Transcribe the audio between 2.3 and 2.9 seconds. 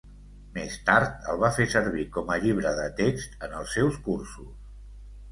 a llibre de